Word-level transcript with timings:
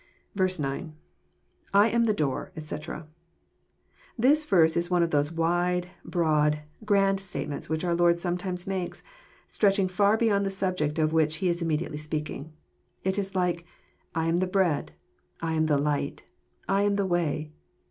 9.— 0.35 0.47
II 0.59 0.91
am 1.75 2.05
the 2.05 2.11
door, 2.15 2.51
etc.'] 2.55 3.07
This 4.17 4.45
verse 4.45 4.75
is 4.75 4.89
one 4.89 5.03
of 5.03 5.11
those 5.11 5.31
wide, 5.31 5.91
broad, 6.03 6.63
grand 6.83 7.19
statements 7.19 7.69
which 7.69 7.83
our 7.85 7.93
Lord 7.93 8.19
sometimes 8.19 8.65
makes, 8.65 9.03
stretching 9.45 9.87
far 9.87 10.17
beyond 10.17 10.43
the 10.43 10.49
subject 10.49 10.97
of 10.97 11.13
which 11.13 11.35
He 11.35 11.49
is 11.49 11.61
immediately 11.61 11.99
speaking. 11.99 12.51
It 13.03 13.19
is 13.19 13.35
like, 13.35 13.63
I 14.15 14.25
am 14.27 14.37
the 14.37 14.47
Bread,— 14.47 14.93
I 15.39 15.53
am 15.53 15.67
the 15.67 15.77
Light,— 15.77 16.23
I 16.67 16.81
am 16.81 16.95
the 16.95 17.05
Way." 17.05 17.51